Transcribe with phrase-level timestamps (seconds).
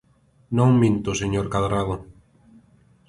[0.57, 1.95] Non minto, señor Cadrado.